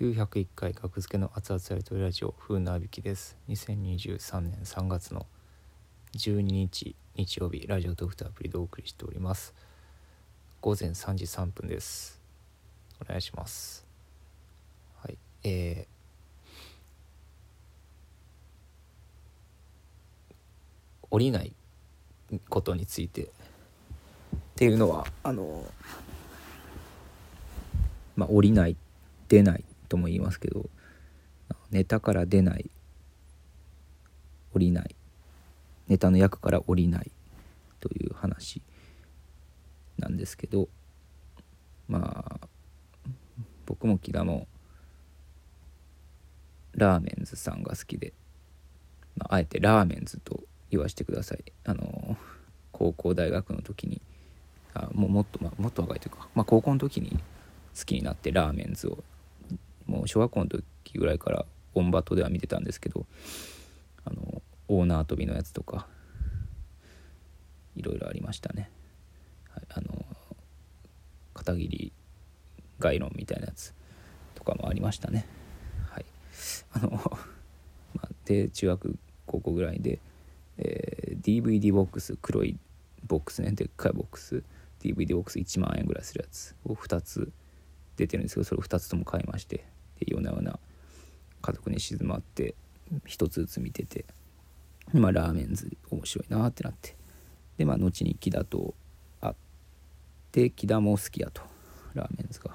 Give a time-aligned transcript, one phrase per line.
[0.00, 3.36] 901回学付けの熱々やりとりラジオ風なびきです。
[3.50, 5.26] 2023年3月の
[6.16, 9.52] 12日日曜日ラジオトークとアプリでお送りしております。
[10.62, 12.18] 午前3時3分です。
[12.98, 13.84] お願いします。
[15.02, 21.52] はいえー、降りない
[22.48, 23.24] ことについて。
[23.24, 23.28] っ
[24.56, 25.62] ていうのはあの
[28.16, 28.76] まあ降りない
[29.28, 30.70] 出ないとも言いますけど
[31.70, 32.70] ネタから出ない
[34.54, 34.94] 降りない
[35.88, 37.10] ネタの役から降りない
[37.80, 38.62] という話
[39.98, 40.68] なんですけど
[41.88, 42.48] まあ
[43.66, 44.46] 僕も木田も
[46.72, 48.12] ラーメンズさんが好きで、
[49.16, 51.44] まあ、あえてラーメンズと言わせてください。
[51.64, 52.16] あの
[52.70, 54.00] 高校大学の時に
[54.72, 57.18] あもうもっと、まあ、もっと若いというか、まあ、高校の時に
[57.76, 59.02] 好きになってラーメンズを
[59.90, 60.64] もう小学校の時
[60.98, 61.44] ぐらいから
[61.74, 63.06] オンバトでは見てたんですけど
[64.04, 65.88] あの大縄跳びのやつとか
[67.74, 68.70] いろいろありましたね、
[69.50, 70.04] はい、あの
[71.34, 71.92] 片桐
[72.78, 73.74] 概論みたいなやつ
[74.34, 75.26] とかもありましたね。
[75.88, 76.06] はい。
[76.72, 76.90] あの
[77.94, 80.00] まあ、で中学高校ぐらいで、
[80.58, 82.58] えー、DVD ボックス黒い
[83.06, 84.42] ボックスねでっかいボックス
[84.80, 87.32] DVD ボックス1万円ぐらいするやつを2つ
[87.96, 89.66] 出てるんですけどそれを2つとも買いまして。
[90.08, 90.58] 夜な夜な
[91.42, 92.54] 家族に静まって
[93.06, 94.04] 1つずつ見てて
[94.92, 96.96] まあラーメンズ面白いなってなって。
[97.56, 98.74] でまあ後に木田と
[99.20, 99.34] 会っ
[100.32, 101.42] て木田も好きやと。
[101.94, 102.54] ラーメンズが。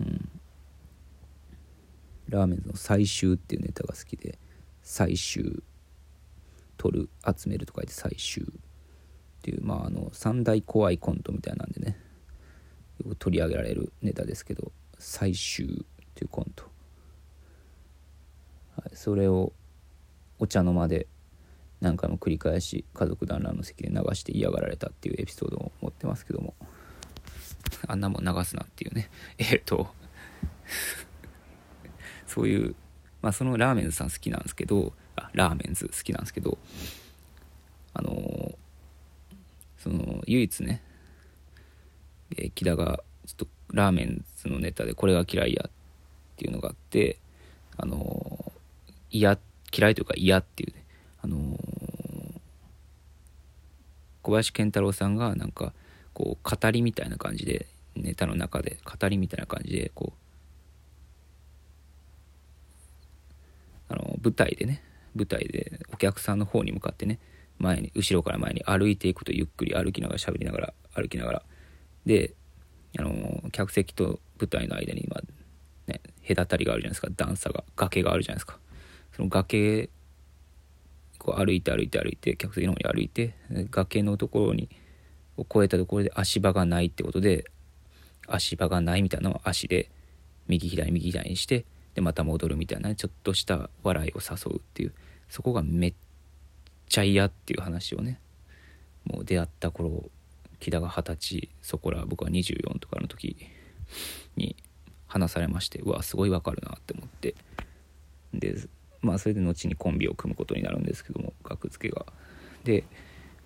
[0.00, 0.28] うん。
[2.30, 4.38] ラーメンズの「最終」っていうネタが好きで
[4.82, 5.62] 「最終」
[6.78, 8.46] 取る集めると書いて「最終」っ
[9.42, 11.98] ていうまああの三大怖いコントみたいなんでね
[13.04, 15.68] よく取り上げられるネタですけど「最終」っ
[16.14, 16.64] ていうコント、
[18.76, 19.52] はい、それを
[20.38, 21.08] お茶の間で
[21.80, 26.54] 何回も繰り返し家族団らんの席で流して嫌がられたっていうエピソードを持ってますけども。
[27.86, 29.10] あんなもん流すなっていうね。
[29.38, 29.88] えっ、ー、と。
[32.26, 32.76] そういう
[33.22, 36.58] まあそのラーメンズさん好きなんですけどあラーメンズ好きなんですけど
[37.92, 38.56] あのー、
[39.78, 40.82] その唯一ね
[42.36, 45.70] えー、木田がちょっとラーメンズのネタでこれが嫌いやっ
[46.36, 47.18] ていうのがあって
[47.76, 49.38] あのー、嫌
[49.72, 50.84] 嫌いというか嫌っていうね。
[51.22, 51.58] あの、
[54.22, 55.72] 小林健太郎さんがなんか
[56.12, 57.66] こう語りみたいな感じで
[57.96, 60.12] ネタの中で語りみたいな感じでこ
[63.88, 64.82] うあの舞台でね
[65.14, 67.18] 舞台でお客さんの方に向かってね
[67.58, 71.42] 前に後ろから前に歩いていくとゆっくり歩きながら喋りながら歩きながら。
[72.06, 72.34] で
[72.98, 75.20] あの客席と舞台の間に今
[75.86, 77.08] ね隔たりがあるじゃないですか。
[77.14, 78.58] 段差が崖があるじゃないですか。
[79.14, 79.90] その崖
[81.18, 83.34] こう歩いて歩いて歩いて客席の方に歩いて
[83.70, 84.68] 崖のところに
[85.36, 87.44] を越えたところで足場がないってことで
[88.26, 89.90] 足場がないみたいなのを足で
[90.48, 91.64] 右左右左にして
[91.94, 94.94] でまた戻るみたいなちょっとした笑いを誘うっていう
[95.28, 95.94] そこがめっ
[96.88, 98.20] ちゃ嫌っていう話をね
[99.04, 100.04] もう出会った頃
[100.60, 103.36] 木田が二十歳そこら僕は24とかの時
[104.36, 104.54] に
[105.08, 107.34] 話されましてうわすごいわかるなって思って
[108.32, 108.56] で
[109.00, 112.06] まあそれで後にコンビを組むことになるんですけども学付けが。
[112.64, 112.84] で、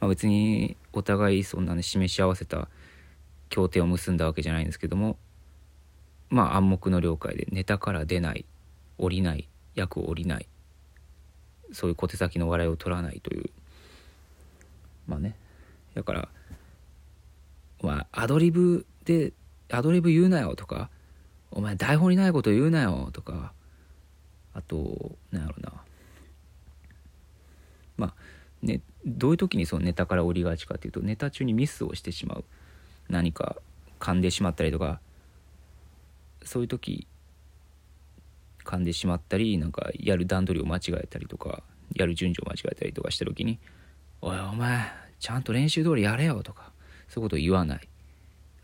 [0.00, 2.68] まあ、別にお互いそんなね示し合わせた
[3.48, 5.16] 協定を結んだわけじゃないんですけども
[6.28, 8.44] まあ暗黙の了解でネタから出ない
[8.98, 10.48] 降りない役を降りない
[11.72, 13.50] そういう小手先の笑いを取らないという
[15.06, 15.36] まあね
[15.94, 16.28] だから
[17.84, 19.32] まあアドリブで
[19.70, 20.90] アドリブ言うなよとか
[21.50, 23.52] お前台本にないこと言うなよとか
[24.54, 25.72] あとなんやろな。
[27.96, 28.14] まあ
[28.62, 32.44] ねどういう時にそのネタから降りがちかっていうとネタ中にミスをしてしまう。
[33.08, 33.56] 何か
[34.00, 35.00] 噛んでしまったりとか
[36.42, 37.06] そういう時
[38.64, 41.62] 噛んでしまったりなんかやる段取りを間違えたりとか
[41.94, 43.58] やる順序を間違えたりとかした時に
[44.22, 44.90] 「おいお前
[45.20, 46.72] ちゃんと練習通りやれよ」とか
[47.08, 47.88] そういうことを言わない。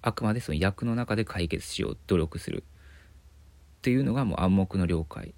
[0.03, 5.35] あくまでその役の中で解決しよう努力するっていうのがもう暗黙の了解。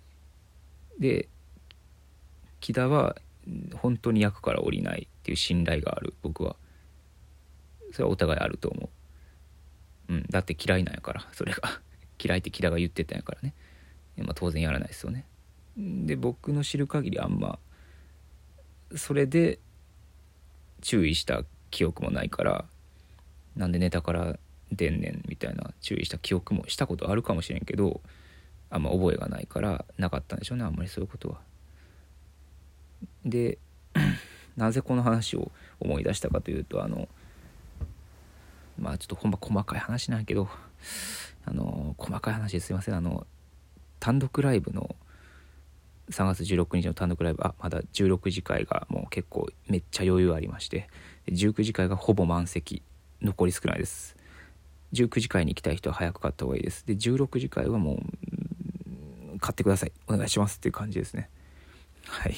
[0.99, 1.29] で
[2.61, 3.17] 木田は
[3.75, 6.57] 本当に役から降りないっていう信頼がある僕は。
[7.93, 8.91] それはお互いあると思
[10.09, 10.13] う。
[10.15, 11.81] うんだって嫌いなんやからそれが。
[12.23, 13.53] 嫌いって木田が言ってたんやからね、
[14.19, 15.25] まあ、当然やらないですよね。
[15.77, 17.59] で僕の知る限りあんま
[18.95, 19.59] それで
[20.83, 22.65] 注意した記憶もないから
[23.57, 24.39] なんでネタから
[24.71, 28.01] 出んねんみたいな注意した記憶もしたことあるかもしれんけど
[28.71, 31.39] あんま覚えがないからなかったんでしょうねあんまりそういうことは。
[33.25, 33.59] で
[34.57, 35.51] なぜこの話を
[35.81, 37.09] 思い出したかというとあの
[38.79, 40.49] まあちょっとほんま細かい話なんやけど
[41.45, 43.27] あの細かい話すいませんあの
[44.01, 44.97] 単独ライブの
[46.11, 50.89] 3月16日の単独ライブあまだ16時会がもう結構めっちゃ余裕ありまして
[51.29, 52.83] 19時会がほぼ満席
[53.23, 54.17] 残り少ないです。
[54.93, 56.87] 19時会に行きたい人は早く買った方がいいです。
[56.87, 58.03] で16時会はも
[59.35, 59.93] う買ってください。
[60.09, 61.31] お願いしますっていう感じですね。
[62.07, 62.35] はい。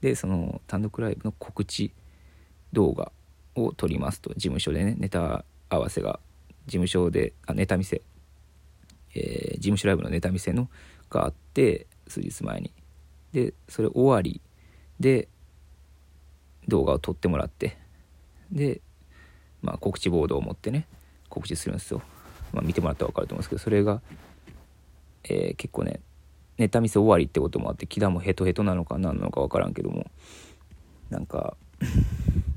[0.00, 1.92] でその単独ライブの告知
[2.72, 3.10] 動画
[3.56, 6.20] を撮りますと事務所でねネタ合わせが
[6.66, 8.02] 事務所であネタ見せ、
[9.14, 10.68] えー、事務所ライブのネタ見せの
[11.10, 12.72] があって数日前に。
[13.32, 14.40] でそれ終わり
[15.00, 15.28] で
[16.68, 17.76] 動画を撮ってもらって。
[18.52, 18.80] で、
[19.62, 20.86] まあ、告知ボードを持ってね
[21.28, 22.02] 告知するんですよ、
[22.52, 24.00] まあ、見てもらったら分かると思うんですけどそれが、
[25.24, 26.00] えー、結構ね
[26.58, 30.06] ネタ見せ終わりってこともあって木田もヘトヘトなのか何なのか分からんけども
[31.10, 31.56] なんか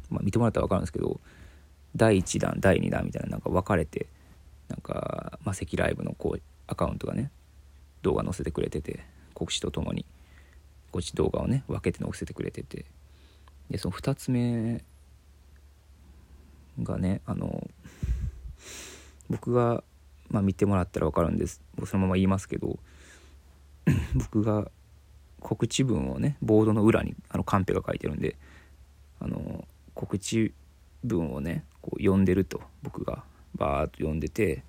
[0.09, 1.19] まあ見てもらったら分かるんですけど
[1.95, 4.07] 第1弾第2弾みたいななんか分かれて
[4.69, 7.31] なんかマセキライブのこうアカウントがね
[8.01, 9.01] 動画載せてくれてて
[9.33, 10.06] 告知とともに
[10.92, 12.86] 告知動画をね分けて載せてくれてて
[13.69, 14.83] でその2つ目
[16.79, 17.68] がねあの
[19.29, 19.83] 僕が、
[20.29, 21.62] まあ、見てもらったら分かるんです。
[21.85, 22.79] そのまま言いますけど
[24.15, 24.69] 僕が
[25.39, 28.35] 告知文をねボードの裏にあのカンペが書いてるんで
[29.19, 30.53] あの告知
[31.03, 33.23] 文をねこう読んでると僕が
[33.56, 34.63] バーッと読んでて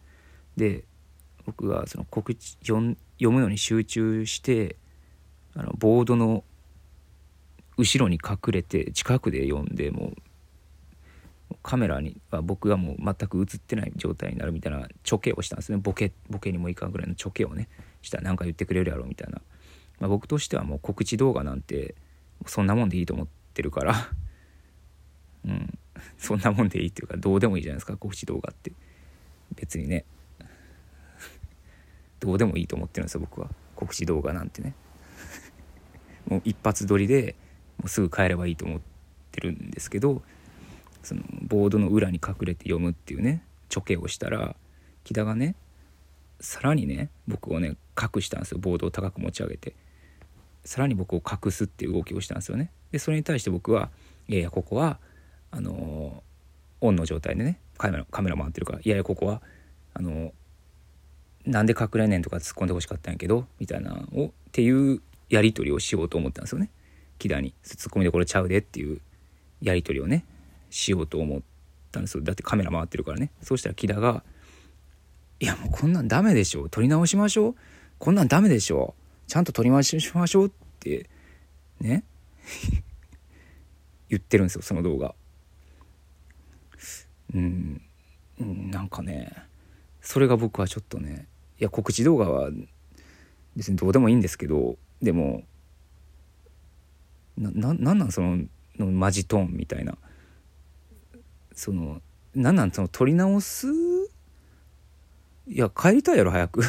[0.56, 0.84] で
[1.44, 2.96] 僕がその告知読
[3.30, 4.76] むのに集中して
[5.54, 6.44] あのボードの
[7.76, 10.14] 後ろに隠れて近くで読んでもう
[11.62, 15.78] カメラには僕がもう全く映ってない状態になるみたいなチョケをしたんですね。
[15.78, 17.68] ボケボケにもいかんぐらいのチョケをね
[18.02, 19.40] したら何か言ってくれるやろみたいな、
[20.00, 21.94] まあ、僕としてはもう告知動画なんて
[22.46, 23.94] そんなもんでいいと思ってるから。
[25.46, 25.78] うん。
[26.18, 28.72] そんなもんでいいっていうかどうでもいいじゃないですか告知動画って。
[29.54, 30.04] 別にね。
[32.18, 33.50] どうでもいいと思ってるんですよ僕は。
[33.76, 34.74] 告知動画なんてね。
[36.26, 37.36] もう一発撮りで
[37.78, 38.80] もうすぐ帰ればいいと思っ
[39.30, 40.22] てるんですけど
[41.02, 44.56] そのボードの裏に隠れて読むっていうねチョケをしたら
[45.04, 45.54] 木田がね
[46.40, 48.58] さらにね僕をね隠したんですよ。
[48.58, 49.74] ボードを高く持ち上げて。
[50.64, 52.70] さらに僕を隠すっていう動きをしたんですよね。
[52.92, 53.90] でそれに対して僕は
[54.28, 54.98] いやいやここは
[55.50, 59.42] あのー、オンの状態でねカメラカメラ回ってるからいやいやここは
[59.94, 60.32] あのー、
[61.46, 66.70] なんで隠れねんとか突っ込んでほしかったんやけどみたいなをっていうやり取りをしようと思ったんですよね。
[67.18, 69.00] 木田にツッコミどころちゃうでっていう
[69.60, 70.24] やり取りをね
[70.72, 71.42] しようと思っ
[71.92, 72.24] たんですよ。
[72.24, 73.30] だってカメラ回ってるからね。
[73.42, 74.24] そうしたら木田が
[75.38, 76.68] 「いやもうこんなんダメでしょ。
[76.68, 77.54] 撮り直しましょう。
[77.98, 78.94] こんなんダメでしょ。
[79.28, 81.08] ちゃんと撮り直しましょう」って
[81.78, 82.04] ね。
[84.08, 85.14] 言ってるんですよその動画。
[87.34, 87.82] うん。
[88.40, 89.32] なんかね
[90.00, 91.28] それが僕はちょっとね
[91.60, 92.50] いや告知動画は
[93.54, 95.44] 別にどうでもいいんですけどでも
[97.36, 98.38] ななんなんその
[98.78, 99.96] のマジトーンみたいな。
[101.54, 102.00] その
[102.34, 103.68] なんなんその撮り直す？
[105.46, 106.62] いや帰りたいやろ早く。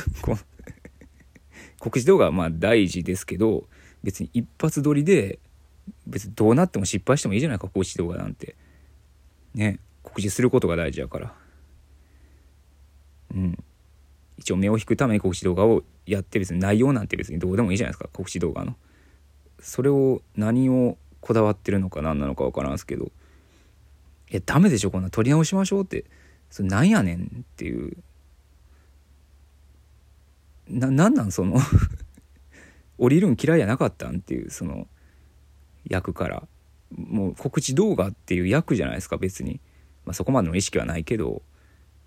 [1.80, 3.68] 告知動画はまあ大事ですけど
[4.04, 5.40] 別に一発撮りで
[6.08, 8.56] 別にどうなっても失敗してもいいじゃないか告知動画なんて。
[9.54, 11.34] ね告知することが大事やから。
[13.34, 13.58] うん。
[14.38, 18.76] 一応目を引くために告知動画をやって別に内容なんて別にどうでもいいじゃないですか告知動画の。
[19.60, 23.12] それを何をこだわってるのか何なのか分からんすけど。
[24.34, 26.06] いやダメでしょこんな撮り直しましょうって
[26.50, 27.96] それなんやねんっていう。
[30.68, 31.60] ななんなんその。
[32.98, 34.88] 降りるん嫌いやなかったんっていうその
[35.88, 36.48] 役から。
[36.96, 39.60] もう告知動画っていう役じゃないですか別に、
[40.06, 41.42] まあ、そこまでの意識はないけど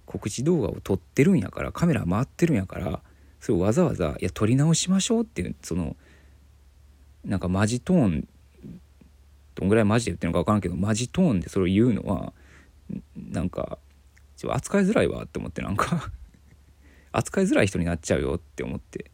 [0.04, 3.02] 告知動画を撮ってるんやからカメラ回ってるんやから
[3.40, 5.96] それをわざわざいや撮り直しましょうっていうその
[7.24, 8.28] なんかマジトーン
[9.56, 12.32] どんぐらいマジで言ってるのか分からんけどマジトーンでそれを言うのは
[13.16, 13.78] なんか
[14.36, 16.12] ちょ扱いづらいわって思ってなんか
[17.10, 19.10] 扱いづらい人になっちゃうよって思って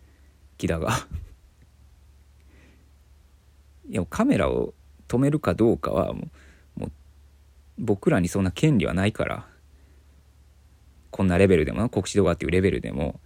[0.59, 1.09] 木田が。
[3.89, 4.75] いやカメラを
[5.07, 6.29] 止めるかどうかはも
[6.77, 6.93] うもう
[7.79, 9.47] 僕らにそんな権利はないから
[11.11, 13.21] こんなレベルでも告知動画っていうレベルでも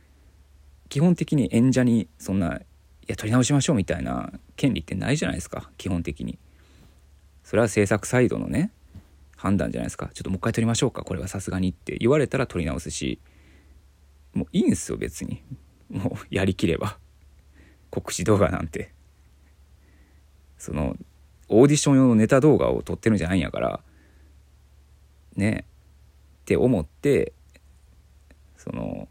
[0.89, 2.67] 基本的に演者にそんない
[3.07, 6.39] や撮り直しましょうみたいな権利ってないじゃないですか基本的に。
[7.47, 8.73] それは制作サイドのね
[9.37, 10.11] 判断じゃないですか。
[10.13, 11.05] ちょっともう一回撮りましょうか。
[11.05, 13.21] これはさすがにって言われたら撮り直すし。
[14.35, 15.45] もういいんすよ別に。
[15.89, 16.99] もうやりきれば。
[17.91, 18.93] 告知動画なんて。
[20.59, 20.97] その
[21.49, 23.81] オーディション用のネタ動画を撮ってるんじゃないんやから。
[25.37, 25.67] ね。
[26.43, 27.33] って思って
[28.57, 29.07] その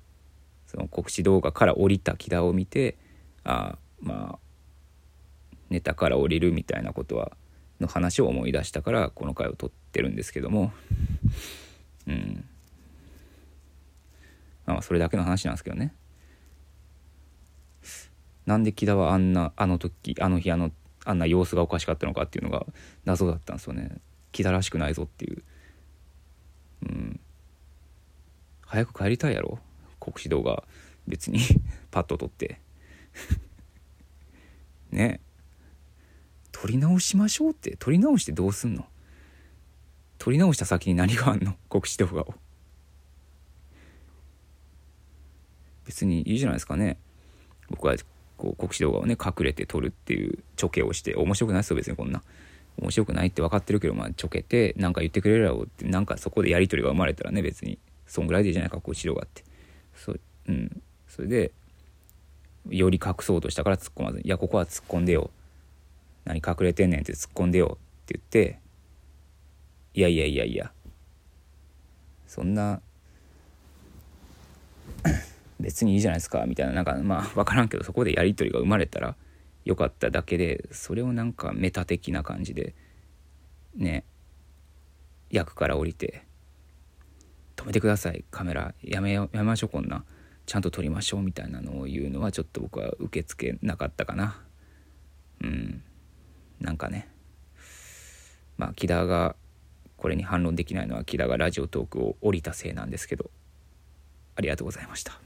[0.67, 2.97] その告知動画から降りた木田を見て
[3.45, 4.39] ああまあ
[5.69, 7.31] ネタから降りるみたいなことは
[7.79, 10.71] の話を思い出したからこの回を撮ってるんですけども。
[12.07, 12.45] うん。
[14.65, 15.93] まあそれだけの話なんですけどね。
[18.45, 20.71] なんで木田はあんなあの時あの日あの
[21.03, 22.65] あんな様子がおかしかったのかっていうのが
[23.03, 23.97] 謎だったんですよね。
[24.31, 25.43] 木田らしくないぞっていう。
[26.83, 27.19] うん。
[28.61, 29.59] 早く帰りたいやろ？
[29.99, 30.63] 国士動画
[31.07, 31.39] 別に。
[31.91, 32.59] パッと撮って。
[34.91, 35.19] ね。
[36.57, 37.75] 撮り直しましょうって。
[37.75, 38.85] 撮り直してどうすんの？
[40.17, 41.57] 撮り直した先に何があんの？
[41.69, 42.33] 国士動画を。
[45.85, 46.97] 別にいいじゃないですかね。
[47.69, 47.95] 僕は
[48.37, 52.23] こう国士動画をね隠れて撮るっていうちょけをして面白くないですよ別にこんな。
[52.77, 59.43] 面白くないって分かってるけどまあちょけて何か言ってくれるやろってなんかそこでやり取りが生まれたらね別にそんぐらいでいいじゃないか国士動画って。
[59.93, 60.15] そ,、
[60.47, 61.51] うん、それで
[62.69, 65.31] より隠そうとしたから突っ込まずに「いやここは突っ込んでよ。
[66.25, 68.59] 何隠れてんねん」って突っ込んでよって言って
[69.93, 70.71] 「いやいやいやいや
[72.27, 72.81] そんな
[75.59, 79.15] 別にいいじゃないですか」みたいななんかまあ分からんけどそこでやり取りが生まれたら
[79.63, 82.75] よかっただけでそれをなんかメタ的な感じで
[83.75, 84.03] ね
[85.29, 86.23] 役から降りて
[87.55, 90.03] 「止めてくださいカメラやめやめましょうこんな
[90.45, 94.41] ちゃんと撮りましょう」みたいなのを言うのはちょっと僕は受け付けなかったかな。
[95.41, 95.83] うん。
[96.59, 97.07] なんかね。
[98.57, 99.35] まあ木田が
[99.97, 103.29] これに反論できないのは木田がラジオトークを降りたせいなんですけど。
[104.35, 105.24] ありがとうございました。